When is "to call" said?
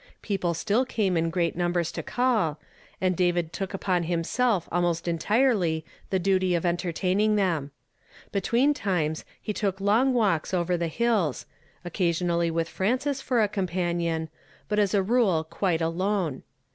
1.91-2.59